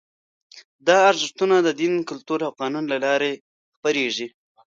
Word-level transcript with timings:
دا 0.87 0.97
ارزښتونه 1.09 1.55
د 1.61 1.69
دین، 1.81 1.93
کلتور 2.09 2.39
او 2.47 2.51
قانون 2.61 2.85
له 2.91 2.97
لارې 3.05 3.31
خپرېږي. 3.75 4.27